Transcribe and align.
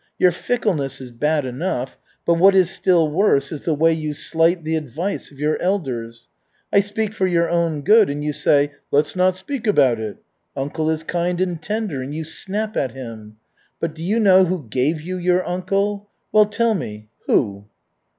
Your 0.17 0.31
fickleness 0.31 0.99
is 0.99 1.11
bad 1.11 1.45
enough, 1.45 1.95
but 2.25 2.33
what 2.39 2.55
is 2.55 2.71
still 2.71 3.11
worse 3.11 3.51
is 3.51 3.65
the 3.65 3.75
way 3.75 3.93
you 3.93 4.15
slight 4.15 4.63
the 4.63 4.75
advice 4.75 5.29
of 5.29 5.39
your 5.39 5.61
elders. 5.61 6.27
I 6.73 6.79
speak 6.79 7.13
for 7.13 7.27
your 7.27 7.47
own 7.47 7.83
good 7.83 8.09
and 8.09 8.23
you 8.23 8.33
say, 8.33 8.71
'Let's 8.89 9.15
not 9.15 9.35
speak 9.35 9.67
about 9.67 9.99
it.' 9.99 10.17
Uncle 10.57 10.89
is 10.89 11.03
kind 11.03 11.39
and 11.39 11.61
tender, 11.61 12.01
and 12.01 12.15
you 12.15 12.23
snap 12.23 12.75
at 12.75 12.93
him. 12.93 13.35
But 13.79 13.93
do 13.93 14.01
you 14.01 14.19
know 14.19 14.45
who 14.45 14.65
gave 14.71 14.99
you 15.01 15.17
your 15.19 15.47
uncle? 15.47 16.09
Well, 16.31 16.47
tell 16.47 16.73
me 16.73 17.09
who?" 17.27 17.65